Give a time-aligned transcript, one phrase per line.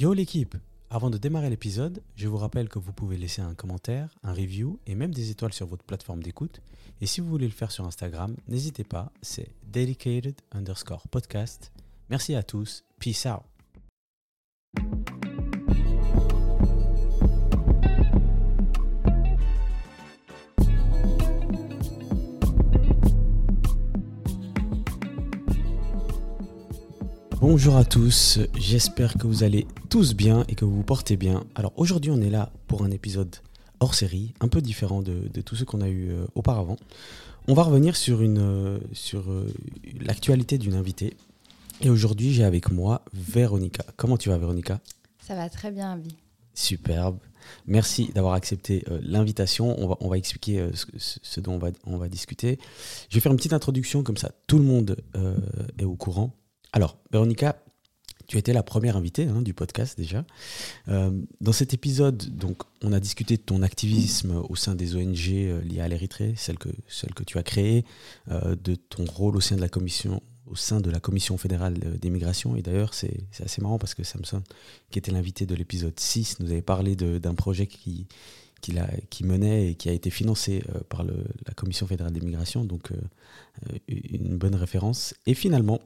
[0.00, 0.56] Yo l'équipe
[0.88, 4.78] Avant de démarrer l'épisode, je vous rappelle que vous pouvez laisser un commentaire, un review
[4.86, 6.62] et même des étoiles sur votre plateforme d'écoute.
[7.02, 11.70] Et si vous voulez le faire sur Instagram, n'hésitez pas, c'est dedicated underscore podcast.
[12.08, 13.49] Merci à tous, peace out
[27.52, 31.42] Bonjour à tous, j'espère que vous allez tous bien et que vous vous portez bien.
[31.56, 33.34] Alors aujourd'hui on est là pour un épisode
[33.80, 36.76] hors série, un peu différent de, tous ceux qu'on a eu euh, auparavant.
[37.48, 39.52] On va revenir sur, une, euh, sur euh,
[40.00, 41.16] l'actualité d'une invitée.
[41.80, 43.84] Et aujourd'hui j'ai avec moi Véronica.
[43.96, 44.78] Comment tu vas Véronica?
[45.18, 46.16] Ça va très bien, Abby.
[46.54, 47.18] Superbe.
[47.66, 49.74] Merci d'avoir accepté l'invitation.
[49.82, 52.60] On va, on va expliquer ce, dont on va, on va discuter.
[53.08, 54.96] Je vais faire une petite introduction, comme ça tout le monde
[55.78, 56.32] est au courant.
[56.72, 57.56] Alors, Véronica,
[58.30, 60.24] tu étais la première invitée hein, du podcast déjà.
[60.86, 65.30] Euh, dans cet épisode, donc, on a discuté de ton activisme au sein des ONG
[65.30, 67.84] euh, liées à l'Érythrée, celle que, que tu as créée,
[68.30, 71.74] euh, de ton rôle au sein de la commission au sein de la Commission fédérale
[72.00, 72.56] d'immigration.
[72.56, 74.42] Et d'ailleurs, c'est assez marrant parce que Samson,
[74.90, 78.08] qui était l'invité de l'épisode 6, nous avait parlé d'un projet qui,
[78.60, 78.74] qui,
[79.10, 82.64] qui, menait et qui a été financé par la Commission fédérale d'immigration.
[82.64, 82.90] Donc,
[83.86, 85.14] une bonne référence.
[85.24, 85.78] Et finalement,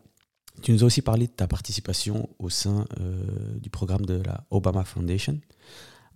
[0.63, 3.23] tu nous as aussi parlé de ta participation au sein euh,
[3.59, 5.41] du programme de la Obama Foundation.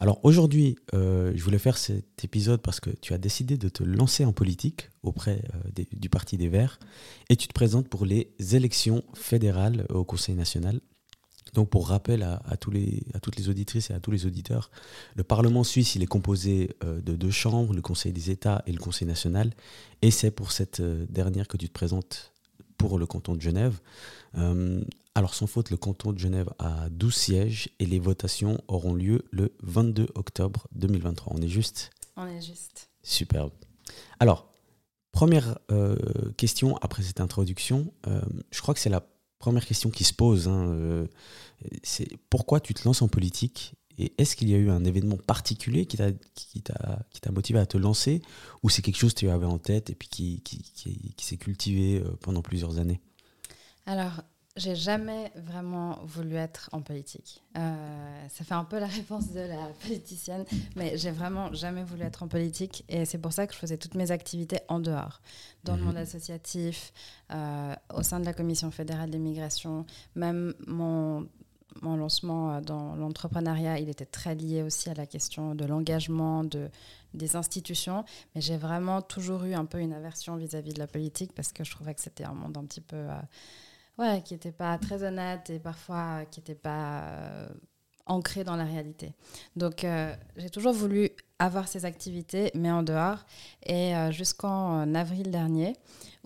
[0.00, 3.83] Alors aujourd'hui, euh, je voulais faire cet épisode parce que tu as décidé de te
[3.83, 6.78] lancer en politique auprès euh, du Parti des Verts
[7.28, 10.81] et tu te présentes pour les élections fédérales au Conseil national.
[11.55, 14.70] Donc pour rappel à, toutes les auditrices et à tous les auditeurs,
[15.16, 18.78] le Parlement suisse, il est composé de deux chambres, le Conseil des États et le
[18.78, 19.55] Conseil national.
[20.03, 22.34] Et c'est pour cette dernière que tu te présentes
[22.77, 23.81] pour le canton de Genève.
[24.37, 24.83] Euh,
[25.14, 29.25] alors sans faute, le canton de Genève a 12 sièges et les votations auront lieu
[29.31, 31.34] le 22 octobre 2023.
[31.37, 32.91] On est juste On est juste.
[33.03, 33.50] Superbe.
[34.20, 34.53] Alors,
[35.12, 35.97] première euh,
[36.37, 39.06] question après cette introduction, euh, je crois que c'est la
[39.38, 40.47] première question qui se pose.
[40.47, 41.06] Hein,
[41.83, 45.16] c'est pourquoi tu te lances en politique et est-ce qu'il y a eu un événement
[45.16, 48.22] particulier qui t'a, qui t'a, qui t'a motivé à te lancer
[48.62, 51.25] ou c'est quelque chose que tu avais en tête et puis qui, qui, qui, qui
[51.25, 53.00] s'est cultivé euh, pendant plusieurs années?
[53.86, 54.22] Alors,
[54.59, 57.42] j'ai jamais vraiment voulu être en politique.
[57.56, 60.44] Euh, ça fait un peu la réponse de la politicienne,
[60.76, 63.78] mais j'ai vraiment jamais voulu être en politique et c'est pour ça que je faisais
[63.78, 65.20] toutes mes activités en dehors,
[65.65, 65.86] dans le mhm.
[65.86, 66.92] monde associatif,
[67.32, 71.28] euh, au sein de la Commission fédérale d'immigration, même mon
[71.83, 76.45] mon lancement euh, dans l'entrepreneuriat, il était très lié aussi à la question de l'engagement
[76.45, 76.69] de,
[77.15, 78.05] des institutions.
[78.34, 81.65] Mais j'ai vraiment toujours eu un peu une aversion vis-à-vis de la politique parce que
[81.65, 82.97] je trouvais que c'était un monde un petit peu.
[82.97, 83.21] Euh,
[83.99, 87.49] ouais, qui n'était pas très honnête et parfois qui n'était pas
[88.09, 89.13] euh, ancré dans la réalité.
[89.57, 89.87] Donc
[90.37, 93.25] j'ai toujours voulu avoir ces activités, mais en dehors.
[93.65, 95.75] Et jusqu'en avril dernier,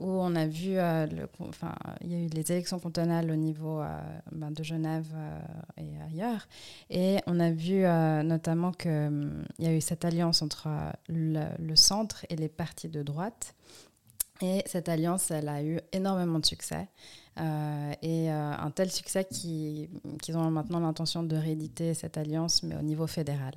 [0.03, 1.07] où on a vu, euh,
[1.41, 3.99] enfin, il y a eu les élections cantonales au niveau euh,
[4.33, 5.39] ben, de Genève euh,
[5.77, 6.49] et ailleurs,
[6.91, 7.83] et on a vu
[8.25, 10.69] notamment qu'il hum, y a eu cette alliance entre
[11.09, 13.55] le, centre et les partis de droite.
[14.43, 16.89] Et cette alliance, elle a eu énormément de succès.
[17.39, 23.07] et un tel succès qu'ils ont maintenant l'intention de rééditer cette alliance, mais au niveau
[23.07, 23.55] fédéral.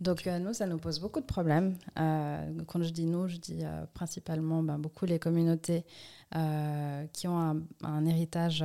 [0.00, 1.76] Donc euh, nous, ça nous pose beaucoup de problèmes.
[1.98, 5.84] Euh, quand je dis nous, je dis euh, principalement ben, beaucoup les communautés
[7.14, 8.62] qui ont un, héritage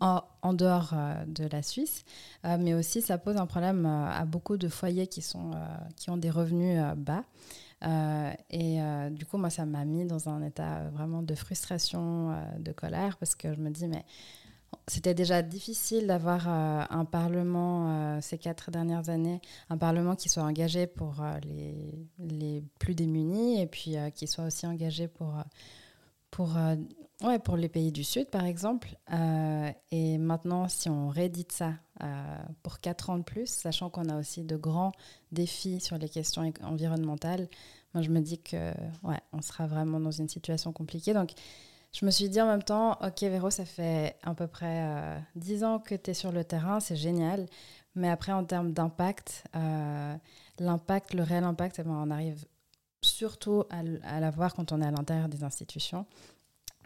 [0.00, 0.94] en, dehors
[1.26, 2.04] de la Suisse,
[2.44, 5.50] mais aussi ça pose un problème à beaucoup de foyers qui, sont,
[5.96, 7.24] qui ont des revenus bas.
[7.82, 8.78] Et
[9.10, 13.34] du coup, moi, ça m'a mis dans un état vraiment de frustration, de colère, parce
[13.34, 14.04] que je me dis, mais
[14.86, 20.28] c'était déjà difficile d'avoir euh, un Parlement euh, ces quatre dernières années, un Parlement qui
[20.28, 25.34] soit engagé pour euh, les, les, plus démunis et puis qui soit aussi engagé pour,
[26.30, 26.56] pour,
[27.22, 28.96] ouais, pour les pays du Sud, par exemple.
[29.90, 31.74] et maintenant, si on réédite ça
[32.62, 34.92] pour quatre ans de plus, sachant qu'on a aussi de grands
[35.32, 37.48] défis sur les questions environnementales,
[37.94, 38.72] moi je me dis que
[39.02, 41.12] ouais, on sera vraiment dans une situation compliquée.
[41.12, 41.32] Donc,
[41.92, 45.18] je me suis dit en même temps, ok Véro, ça fait à peu près euh,
[45.34, 47.46] dix ans que tu es sur le terrain, c'est génial.
[47.96, 50.16] Mais après, en termes d'impact, euh,
[50.60, 52.44] l'impact, le réel impact, eh ben, on arrive
[53.02, 56.06] surtout à l'avoir quand on est à l'intérieur des institutions.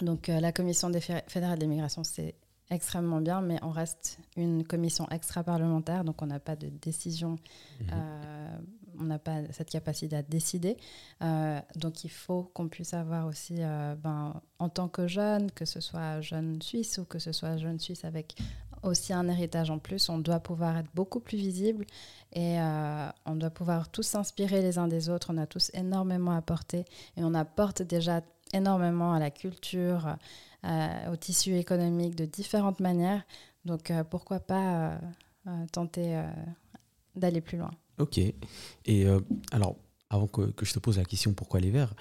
[0.00, 2.34] Donc euh, la commission des fédérale d'immigration, c'est
[2.70, 7.36] extrêmement bien, mais on reste une commission extra-parlementaire, donc on n'a pas de décision
[7.80, 7.92] mmh
[8.98, 10.76] on n'a pas cette capacité à décider.
[11.22, 15.64] Euh, donc il faut qu'on puisse avoir aussi, euh, ben, en tant que jeune, que
[15.64, 18.34] ce soit jeune suisse ou que ce soit jeune suisse avec
[18.82, 20.08] aussi un héritage en plus.
[20.08, 21.86] On doit pouvoir être beaucoup plus visible
[22.32, 25.32] et euh, on doit pouvoir tous s'inspirer les uns des autres.
[25.32, 26.84] On a tous énormément apporté
[27.16, 28.20] et on apporte déjà
[28.54, 30.16] énormément à la culture,
[30.64, 33.22] euh, au tissu économique de différentes manières.
[33.64, 34.98] Donc euh, pourquoi pas
[35.72, 36.22] tenter
[37.16, 37.70] d'aller plus loin.
[37.98, 38.18] Ok.
[38.86, 39.06] Et
[39.52, 39.76] alors,
[40.08, 41.92] avant que, je te pose la question pourquoi les verts,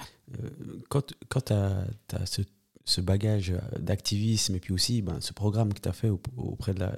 [0.87, 1.85] quand, quand tu as,
[2.25, 2.41] ce
[2.85, 6.73] ce bagage euh, d'activisme et puis aussi ben, ce programme que tu as fait auprès
[6.73, 6.93] de la,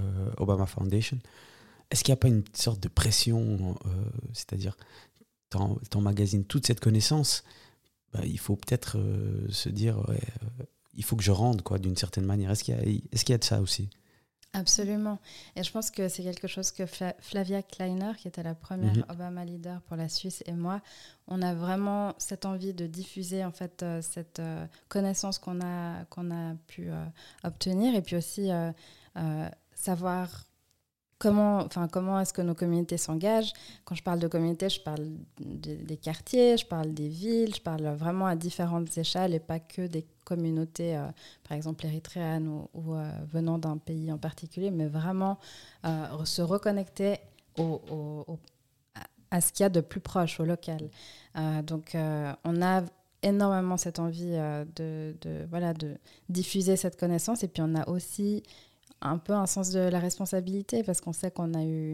[0.00, 1.18] euh, Obama Foundation,
[1.90, 3.88] est-ce qu'il n'y a pas une sorte de pression euh,
[4.32, 4.76] C'est-à-dire,
[5.50, 5.58] tu
[5.96, 7.44] emmagasines toute cette connaissance,
[8.12, 8.98] ben, il faut peut-être
[9.50, 10.04] se dire,
[10.94, 12.50] il faut que je rende quoi d'une certaine manière.
[12.50, 13.88] Est-ce qu'il y, est qu'il y a de ça aussi?
[14.54, 15.18] Absolument.
[15.56, 19.04] Et je pense que c'est quelque chose que Flavia Kleiner, qui était la première mhm.
[19.10, 20.80] Obama leader pour la Suisse, et moi,
[21.26, 26.04] on a vraiment cette envie de diffuser en fait euh, cette euh, connaissance qu'on a,
[26.06, 27.04] qu'on a pu euh,
[27.44, 28.50] obtenir et puis aussi
[29.74, 30.44] savoir
[31.18, 33.52] comment, enfin, comment est-ce que nos communautés s'engagent?
[33.84, 35.08] Quand je parle de communautés, je parle
[35.40, 39.86] des quartiers, je parle des villes, je parle vraiment à différentes échelles et pas que
[39.86, 41.06] des communautés, euh,
[41.48, 45.38] par exemple érythréennes ou, euh, venant d'un pays en particulier, mais vraiment
[45.84, 47.16] euh, se reconnecter
[49.30, 50.90] à ce qu'il y a de plus proche, au local.
[51.64, 51.96] donc,
[52.44, 52.82] on a
[53.22, 54.36] énormément cette envie
[54.76, 55.14] de,
[55.50, 55.96] voilà, de
[56.28, 58.44] diffuser cette connaissance et puis on a aussi
[59.00, 61.92] un peu un sens de la responsabilité parce qu'on sait qu'on a eu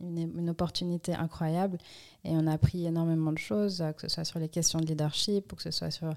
[0.00, 1.78] une, opportunité incroyable
[2.24, 5.52] et on a appris énormément de choses, que ce soit sur les questions de leadership
[5.52, 6.12] ou que ce soit sur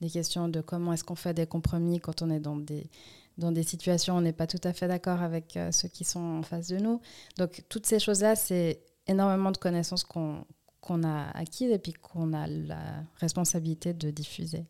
[0.00, 2.90] des questions de comment est-ce qu'on fait des compromis quand on est dans des,
[3.38, 6.04] dans des situations où on n'est pas tout à fait d'accord avec euh, ceux qui
[6.04, 7.00] sont en face de nous.
[7.38, 10.44] Donc toutes ces choses-là, c'est énormément de connaissances qu'on
[10.80, 12.78] qu'on a acquises et puis qu'on a la
[13.16, 14.64] responsabilité de diffuser.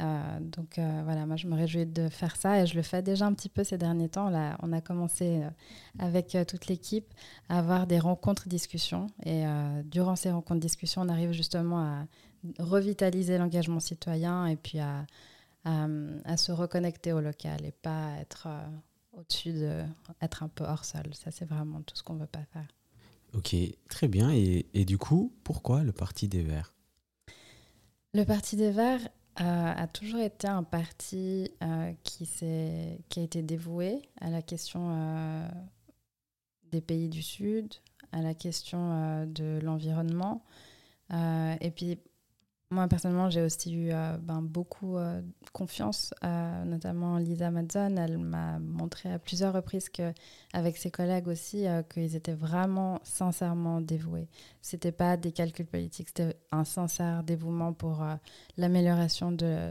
[0.00, 3.00] Euh, donc euh, voilà, moi je me réjouis de faire ça et je le fais
[3.00, 4.28] déjà un petit peu ces derniers temps.
[4.28, 5.50] Là, on a commencé euh,
[5.98, 7.12] avec toute l'équipe
[7.48, 9.44] à avoir des rencontres discussions et
[9.84, 12.06] durant ces rencontres discussions, on arrive justement à
[12.58, 15.06] revitaliser l'engagement citoyen et puis à,
[15.64, 18.48] à, se reconnecter au local et pas être
[19.12, 19.82] au-dessus de
[20.20, 21.04] être un peu hors sol.
[21.12, 22.66] Ça, c'est vraiment tout ce qu'on ne veut pas faire.
[23.34, 23.54] Ok,
[23.88, 24.30] très bien.
[24.32, 26.74] Et, et du coup, pourquoi le Parti des Verts?
[28.12, 32.26] Le Parti des Verts, a toujours été un parti euh, qui,
[33.08, 35.48] qui a été dévoué à la question euh,
[36.70, 37.74] des pays du Sud,
[38.12, 40.44] à la question euh, de l'environnement.
[41.10, 41.98] et puis,
[42.74, 45.22] moi, personnellement, j'ai aussi eu euh, ben, beaucoup euh,
[45.52, 47.96] confiance, notamment Lisa Madzon.
[47.96, 53.80] Elle m'a montré à plusieurs reprises qu'avec ses collègues aussi, euh, qu'ils étaient vraiment sincèrement
[53.80, 54.28] dévoués.
[54.60, 58.04] Ce n'était pas des calculs politiques, c'était un sincère dévouement pour
[58.56, 59.70] l'amélioration de,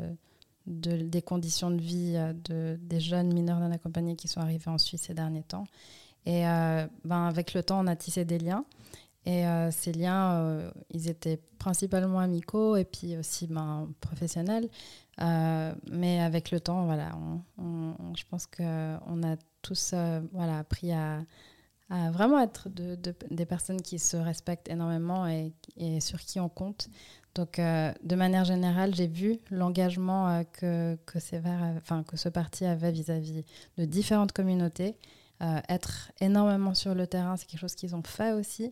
[0.65, 2.13] des conditions de vie
[2.45, 5.65] de, des jeunes mineurs non accompagnés qui sont arrivés en Suisse ces derniers temps.
[6.25, 8.63] Et ben, avec le temps, on a tissé des liens.
[9.25, 14.67] Et euh, ces liens, euh, ils étaient principalement amicaux et puis aussi ben, professionnels.
[15.21, 17.11] Euh, mais avec le temps, voilà,
[17.57, 19.93] je pense qu'on a tous
[20.33, 21.21] voilà, appris à,
[21.89, 22.97] à, vraiment être de,
[23.29, 25.53] des personnes qui se respectent énormément et,
[26.01, 26.89] sur qui on compte.
[27.35, 33.45] Donc, de manière générale, j'ai vu l'engagement que, que ce parti avait vis-à-vis
[33.77, 34.97] de différentes communautés.
[35.69, 38.71] être énormément sur le terrain, c'est quelque chose qu'ils ont fait aussi.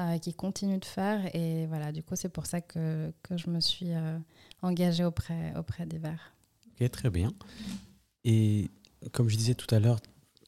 [0.00, 1.34] Euh, qui continue de faire.
[1.34, 4.18] Et voilà, du coup, c'est pour ça que, que je me suis euh,
[4.62, 6.32] engagée auprès, auprès des Verts.
[6.68, 7.32] Ok, très bien.
[8.24, 8.70] Et
[9.12, 10.00] comme je disais tout à l'heure,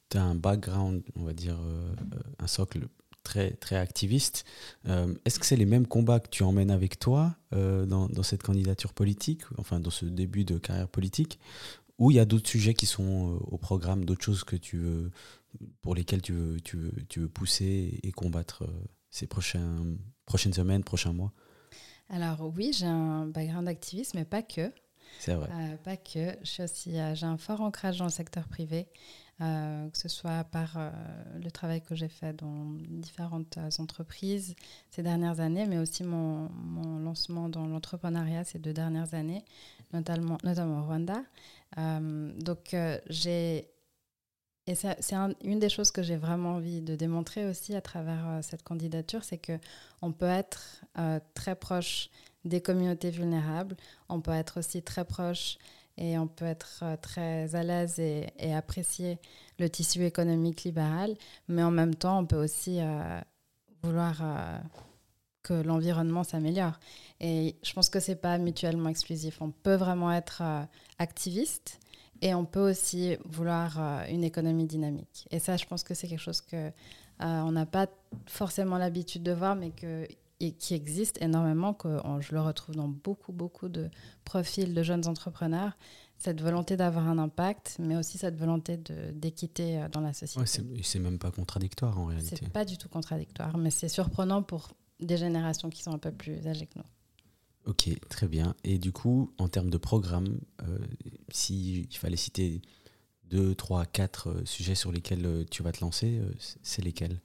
[0.09, 1.93] tu as un background, on va dire, euh,
[2.39, 2.87] un socle
[3.23, 4.43] très, très activiste.
[4.85, 8.91] Est-ce que c'est les mêmes combats que tu emmènes avec toi dans, dans, cette candidature
[8.93, 11.39] politique, enfin dans ce début de carrière politique,
[11.99, 15.11] ou il y a d'autres sujets qui sont au programme, d'autres choses que tu veux,
[15.81, 18.65] pour lesquelles tu veux, tu veux, tu veux pousser et combattre
[19.13, 21.31] ces prochains, prochaines semaines, prochains mois
[22.09, 24.71] Alors oui, j'ai un background d'activiste, mais pas que.
[25.19, 25.47] C'est vrai.
[25.51, 26.35] Euh, pas que.
[26.59, 28.87] Euh, j'ai un fort ancrage dans le secteur privé,
[29.39, 30.79] euh, que ce soit par
[31.39, 34.55] le travail que j'ai fait dans différentes entreprises
[34.89, 39.45] ces dernières années, mais aussi mon, mon lancement dans l'entrepreneuriat ces deux dernières années,
[39.93, 41.21] notamment, notamment au Rwanda.
[41.77, 42.75] donc
[43.09, 43.72] j'ai
[44.65, 48.39] et c'est une des choses que j'ai vraiment envie de démontrer aussi à travers euh,
[48.41, 49.59] cette candidature, c'est que
[50.01, 52.09] on peut être euh, très proche
[52.45, 53.75] des communautés vulnérables,
[54.07, 55.57] on peut être aussi très proche
[55.97, 59.19] et on peut être euh, très à l'aise et, apprécier
[59.59, 61.15] le tissu économique libéral,
[61.49, 62.79] mais en même temps, on peut aussi
[63.83, 64.23] vouloir
[65.43, 66.79] que l'environnement s'améliore.
[67.19, 69.41] Et je pense que c'est pas mutuellement exclusif.
[69.41, 70.41] On peut vraiment être
[70.97, 71.79] activiste
[72.25, 75.27] Et on peut aussi vouloir euh, une économie dynamique.
[75.29, 76.71] Et ça, je pense que c'est quelque chose que
[77.19, 77.87] on n'a pas
[78.25, 80.05] forcément l'habitude de voir, mais que
[80.43, 83.89] et qui existe énormément, que je le retrouve dans beaucoup, beaucoup de
[84.25, 85.77] profils de jeunes entrepreneurs,
[86.17, 88.77] cette volonté d'avoir un impact, mais aussi cette volonté
[89.13, 90.39] d'équité euh, dans la société.
[90.39, 92.35] Ouais, c'est même pas contradictoire en réalité.
[92.39, 96.11] C'est pas du tout contradictoire, mais c'est surprenant pour des générations qui sont un peu
[96.11, 96.85] plus âgées que nous.
[97.65, 98.55] Ok, très bien.
[98.63, 100.79] Et du coup, en termes de programme, euh,
[101.29, 102.61] s'il fallait citer
[103.25, 106.21] deux, trois, quatre euh, sujets sur lesquels euh, tu vas te lancer,
[106.61, 107.21] c'est lesquels?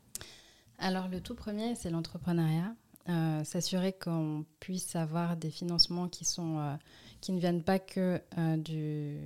[0.79, 2.75] Alors, le tout premier, c'est l'entrepreneuriat.
[3.09, 6.75] Euh, s'assurer qu'on puisse avoir des financements qui, sont, euh,
[7.23, 9.17] qui ne viennent pas que euh, du,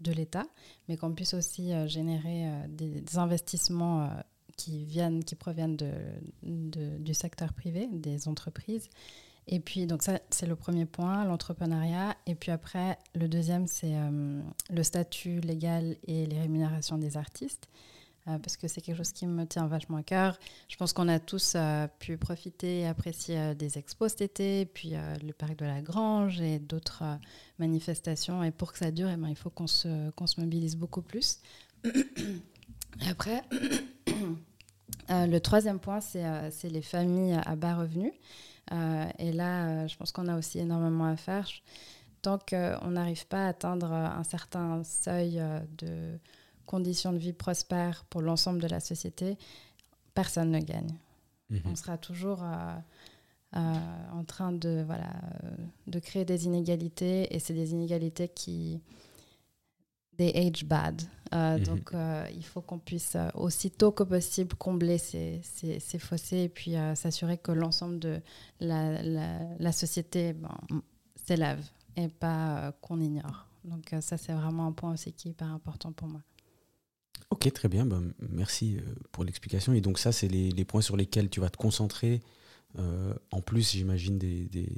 [0.00, 0.44] de l'État,
[0.86, 4.10] mais qu'on puisse aussi générer des, investissements
[4.58, 5.78] qui, viennent, qui proviennent
[6.42, 8.90] du secteur privé, des entreprises.
[9.48, 12.16] Et puis, donc ça, c'est le premier point, l'entrepreneuriat.
[12.26, 13.94] Et puis après, le deuxième, c'est
[14.70, 17.68] le statut légal et les rémunérations des artistes.
[18.28, 20.38] Euh, parce que c'est quelque chose qui me tient vachement à cœur.
[20.68, 24.64] Je pense qu'on a tous euh, pu profiter et apprécier euh, des expos cet été,
[24.66, 27.02] puis le parc de la Grange et d'autres
[27.58, 28.44] manifestations.
[28.44, 31.02] Et pour que ça dure, eh ben, il faut qu'on se, qu'on se mobilise beaucoup
[31.02, 31.40] plus.
[31.84, 33.42] et après,
[35.08, 38.12] le troisième point, c'est les familles à bas revenus.
[38.70, 41.48] Et là, je pense qu'on a aussi énormément à faire.
[42.22, 45.42] Tant qu'on n'arrive pas à atteindre un certain seuil
[45.78, 46.18] de
[46.66, 49.36] conditions de vie prospères pour l'ensemble de la société,
[50.14, 50.94] personne ne gagne.
[51.50, 51.60] Mhm.
[51.66, 52.74] On sera toujours euh,
[53.56, 53.74] euh,
[54.12, 55.12] en train de, voilà,
[55.86, 58.80] de créer des inégalités et c'est des inégalités qui.
[60.16, 61.02] They age bad.
[61.34, 61.64] Euh, mhm.
[61.64, 61.92] Donc,
[62.34, 67.38] il faut qu'on puisse aussitôt que possible combler ces, ces, ces fossés et puis s'assurer
[67.38, 68.20] que l'ensemble de
[68.60, 70.58] la, la, société ben,
[71.16, 71.64] s'élève
[71.96, 73.46] et pas qu'on ignore.
[73.64, 76.20] Donc, ça, c'est vraiment un point aussi qui est hyper important pour moi.
[77.32, 77.86] Ok, très bien.
[77.86, 79.72] Ben, merci euh, pour l'explication.
[79.72, 82.20] Et donc ça, c'est les, points sur lesquels tu vas te concentrer.
[82.78, 84.68] Euh, en plus, j'imagine des, des,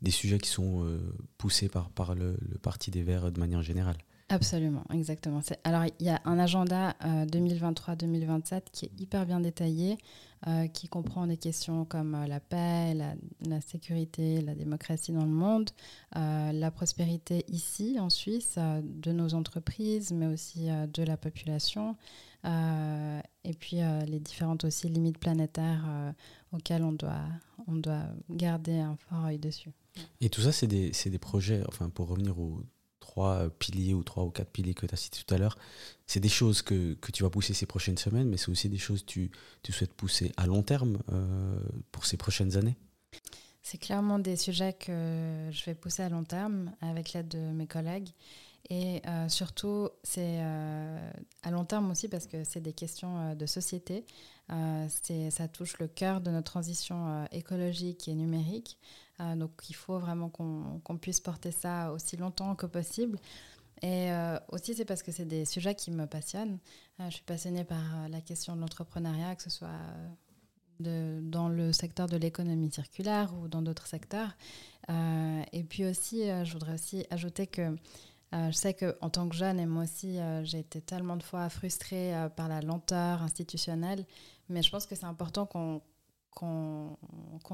[0.00, 0.98] des, sujets qui sont euh,
[1.36, 3.98] poussés par, par le, le, Parti des Verts de manière générale.
[4.28, 5.40] Absolument, exactement.
[5.62, 9.98] Alors, il y a un agenda 2023-2027 qui est hyper bien détaillé,
[10.72, 13.14] qui comprend des questions comme la paix, la,
[13.46, 15.70] la, sécurité, la démocratie dans le monde,
[16.12, 21.96] la prospérité ici, en Suisse, de nos entreprises, mais aussi de la population,
[22.44, 23.78] et puis
[24.08, 26.14] les différentes aussi limites planétaires
[26.50, 27.26] auxquelles on doit,
[27.68, 29.70] on doit garder un fort œil dessus.
[30.20, 32.62] Et tout ça, c'est des, des projets, enfin, pour revenir au
[33.16, 35.56] trois piliers ou trois ou quatre piliers que tu as cités tout à l'heure,
[36.06, 38.76] c'est des choses que, que, tu vas pousser ces prochaines semaines, mais c'est aussi des
[38.76, 39.30] choses que tu,
[39.62, 41.58] tu souhaites pousser à long terme euh,
[41.92, 42.76] pour ces prochaines années
[43.62, 47.66] C'est clairement des sujets que je vais pousser à long terme avec l'aide de mes
[47.66, 48.10] collègues.
[48.68, 51.10] Et euh, surtout, c'est euh,
[51.42, 54.04] à long terme aussi parce que c'est des questions de société.
[54.48, 58.76] ça touche le cœur de notre transition écologique et numérique.
[59.20, 63.18] Euh, donc il faut vraiment qu'on puisse porter ça aussi longtemps que possible.
[63.82, 66.58] Et euh, aussi, c'est parce que c'est des sujets qui me passionnent.
[67.00, 69.68] Euh, je suis passionnée par la question de l'entrepreneuriat, que ce soit
[70.78, 74.36] dans le secteur de l'économie circulaire ou dans d'autres secteurs.
[74.90, 77.74] et puis aussi, je voudrais aussi ajouter que
[78.34, 82.12] je sais qu'en tant que jeune, et moi aussi, j'ai été tellement de fois frustrée
[82.36, 84.04] par la lenteur institutionnelle,
[84.50, 85.80] mais je pense que c'est important qu'on
[86.36, 86.98] qu'on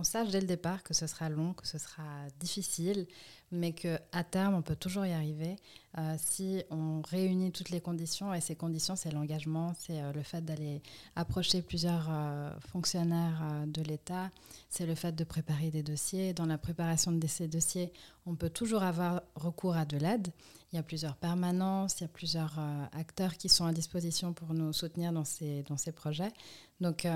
[0.02, 2.02] sache dès le départ que ce sera long, que ce sera
[2.40, 3.06] difficile,
[3.52, 5.54] mais qu'à terme, on peut toujours y arriver
[5.98, 8.34] euh, si on réunit toutes les conditions.
[8.34, 10.82] Et ces conditions, c'est l'engagement, c'est euh, le fait d'aller
[11.14, 14.30] approcher plusieurs euh, fonctionnaires de l'État,
[14.68, 16.34] c'est le fait de préparer des dossiers.
[16.34, 17.92] Dans la préparation de ces dossiers,
[18.26, 20.28] on peut toujours avoir recours à de l'aide.
[20.72, 22.58] Il y a plusieurs permanences, il y a plusieurs
[22.92, 26.32] acteurs qui sont à disposition pour nous soutenir dans ces, dans ces projets.
[26.80, 27.06] Donc,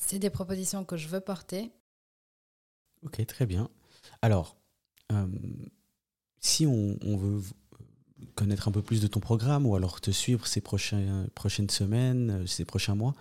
[0.00, 1.70] c'est des propositions que je veux porter.
[3.02, 3.70] Ok, très bien.
[4.22, 4.56] Alors,
[5.12, 5.26] euh,
[6.40, 7.42] si on, veut
[8.34, 12.30] connaître un peu plus de ton programme ou alors te suivre ces prochains, prochaines semaines,
[12.30, 13.14] euh, ces prochains mois,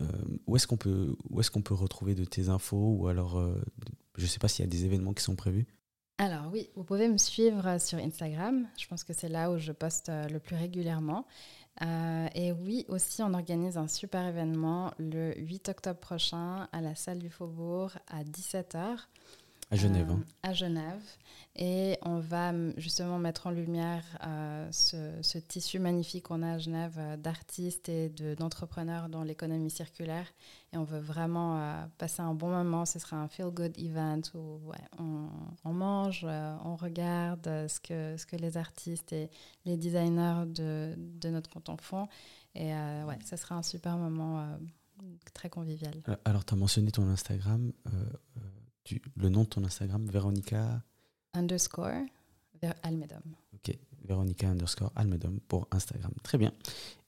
[0.00, 0.04] euh,
[0.46, 3.42] où est-ce qu'on peut, est qu'on peut retrouver de tes infos ou alors,
[4.16, 5.66] je ne sais pas s'il y a des événements qui sont prévus
[6.18, 8.68] alors oui, vous pouvez me suivre sur Instagram.
[8.78, 11.26] Je pense que c'est là où je poste le plus régulièrement.
[11.82, 16.94] Euh, et oui, aussi, on organise un super événement le 8 octobre prochain à la
[16.94, 18.98] salle du Faubourg à 17h.
[19.74, 20.08] À Genève.
[20.08, 20.20] Hein.
[20.44, 21.02] À Genève.
[21.56, 26.94] Et on va justement mettre en lumière euh, ce, tissu magnifique qu'on a à Genève
[26.98, 30.28] euh, d'artistes et d'entrepreneurs dans l'économie circulaire.
[30.72, 32.84] Et on veut vraiment euh, passer un bon moment.
[32.84, 38.56] Ce sera un feel-good event où on, mange, on regarde ce que, ce que les
[38.56, 39.28] artistes et
[39.64, 42.06] les designers de, de notre canton font.
[42.54, 44.56] Et ouais, ce sera un super moment
[45.34, 45.94] très convivial.
[46.24, 47.72] Alors, tu as mentionné ton Instagram.
[48.84, 50.82] Tu, le nom de ton Instagram, Véronica
[51.32, 52.04] underscore
[52.82, 53.22] Almedom.
[53.54, 56.12] Ok, Véronica underscore Almedom pour Instagram.
[56.22, 56.52] Très bien.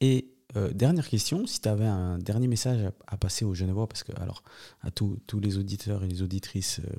[0.00, 4.04] Et euh, dernière question, si tu avais un dernier message à, passer aux Genevois, parce
[4.04, 4.42] que, alors,
[4.82, 6.92] à tous les auditeurs et les auditrices euh,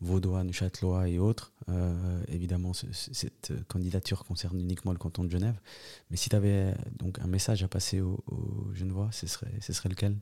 [0.00, 5.58] vaudois, neuchâtelois et autres, euh, évidemment, cette candidature concerne uniquement le canton de Genève.
[6.10, 9.72] Mais si tu avais donc un message à passer aux, aux Genevois, ce serait, ce
[9.72, 10.16] serait lequel?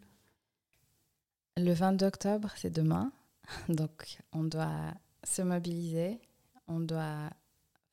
[1.58, 3.12] Le 22 octobre, c'est demain.
[3.68, 4.94] Donc, on doit
[5.24, 6.20] se mobiliser,
[6.68, 7.30] on doit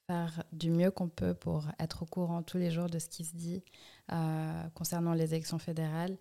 [0.07, 3.23] faire du mieux qu'on peut pour être au courant tous les jours de ce qui
[3.23, 3.63] se dit
[4.11, 6.17] euh, concernant les élections fédérales.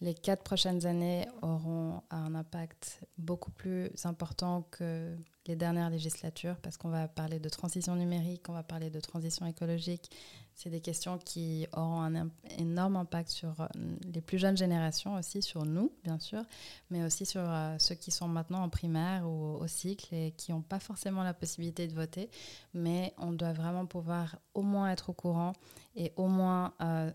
[0.00, 6.76] Les quatre prochaines années auront un impact beaucoup plus important que les dernières législatures parce
[6.76, 10.10] qu'on va parler de transition numérique, on va parler de transition écologique,
[10.54, 13.66] c'est des questions qui auront un énorme impact sur euh,
[14.12, 16.42] les plus jeunes générations aussi, sur nous, bien sûr,
[16.90, 20.52] mais aussi sur euh, ceux qui sont maintenant en primaire ou au cycle et qui
[20.52, 22.30] n'ont pas forcément la possibilité de voter.
[22.72, 25.52] Mais on doit vraiment pouvoir au moins être au courant
[25.94, 27.10] et au moins euh,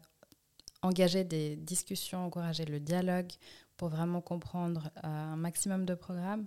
[0.82, 3.32] engager des discussions, encourager le dialogue
[3.78, 6.46] pour vraiment comprendre un maximum de programmes.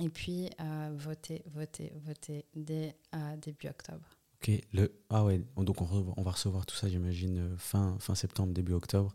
[0.00, 0.50] Et puis
[0.92, 2.96] voter, voter, voter dès
[3.38, 4.08] début octobre.
[4.46, 4.92] Ok, le...
[5.08, 9.14] ah ouais, donc on, va recevoir tout ça, j'imagine, euh, fin, fin septembre, début octobre.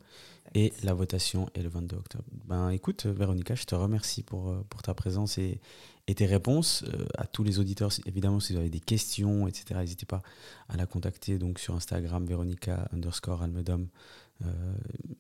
[0.56, 2.24] Et la votation est le 22 octobre.
[2.46, 5.62] Ben écoute, euh, Véronica, je te remercie pour, euh, pour ta présence et,
[6.08, 6.84] et tes réponses.
[7.16, 10.24] à tous les auditeurs, évidemment, si vous avez des questions, etc., n'hésitez pas
[10.68, 13.86] à la contacter donc sur Instagram, Véronica underscore Almedom.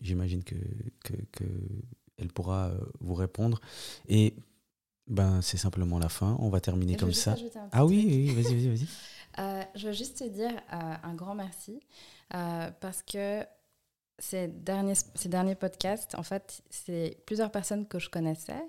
[0.01, 0.55] j'imagine que,
[1.03, 1.45] que, que,
[2.17, 3.61] elle pourra vous répondre.
[4.07, 4.33] Et
[5.09, 6.37] ben, c'est simplement la fin.
[6.39, 7.35] On va terminer comme ça.
[7.71, 8.87] Ah oui, oui, vas-y, vas-y, vas-y.
[9.37, 11.79] Euh, je veux juste te dire euh, un grand merci
[12.33, 13.45] euh, parce que
[14.17, 18.65] ces derniers, ces derniers podcasts, en fait, c'est plusieurs personnes que je connaissais,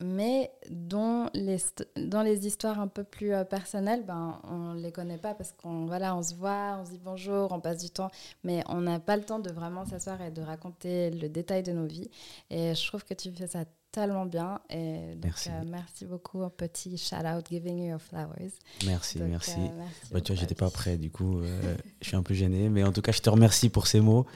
[0.00, 1.58] mais dont les,
[1.96, 5.86] dans les histoires un peu plus personnelles, ben, on ne les connaît pas parce qu'on
[5.86, 8.10] voilà, on se voit, on se dit bonjour, on passe du temps,
[8.42, 11.72] mais on n'a pas le temps de vraiment s'asseoir et de raconter le détail de
[11.72, 12.10] nos vies.
[12.50, 13.64] Et je trouve que tu fais ça
[13.96, 14.60] tellement bien.
[14.68, 15.48] Et donc, merci.
[15.48, 16.42] Euh, merci beaucoup.
[16.42, 18.52] Un petit shout out, giving you your flowers.
[18.84, 19.58] Merci, merci.
[19.58, 22.68] Euh, bah, tu vois, j'étais pas prêt, du coup, euh, je suis un peu gêné.
[22.68, 24.26] Mais en tout cas, je te remercie pour ces mots.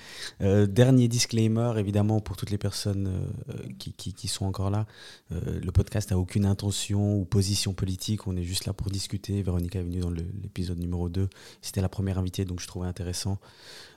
[0.41, 3.31] dernier disclaimer, évidemment, pour toutes les personnes
[3.79, 4.87] qui, qui, qui, sont encore là.
[5.31, 8.27] le podcast n'a aucune intention ou position politique.
[8.27, 9.43] On est juste là pour discuter.
[9.43, 11.29] Véronica est venue dans l'épisode numéro 2.
[11.61, 13.39] C'était la première invitée, donc je trouvais intéressant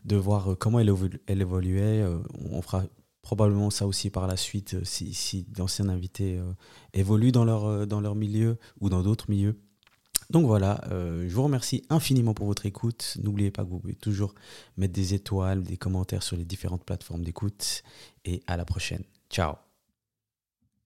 [0.03, 0.93] de voir comment elle,
[1.27, 2.05] elle évoluait.
[2.51, 2.83] on fera
[3.23, 6.53] probablement ça aussi par la suite, euh, si, d'anciens invités euh,
[6.93, 9.57] évoluent dans leur, euh, dans leur milieu ou dans d'autres milieux.
[10.29, 13.17] Donc voilà, je vous remercie infiniment pour votre écoute.
[13.21, 14.33] N'oubliez pas que vous pouvez toujours
[14.77, 17.83] mettre des étoiles, des commentaires sur les différentes plateformes d'écoute.
[18.25, 19.03] Et à la prochaine.
[19.29, 19.62] Ciao